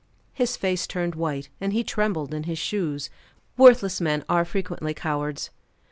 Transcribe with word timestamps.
His 0.33 0.57
face 0.57 0.87
turned 0.87 1.13
white, 1.13 1.49
and 1.59 1.73
he 1.73 1.83
trembled 1.83 2.33
in 2.33 2.45
his 2.45 2.57
shoes 2.57 3.11
worthless 3.55 4.01
men 4.01 4.25
are 4.27 4.43
frequently 4.45 4.95
cowards. 4.95 5.51